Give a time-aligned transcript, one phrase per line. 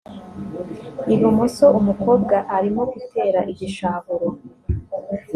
[1.13, 4.27] Ibumoso umukobwa arimo gutera igishahuro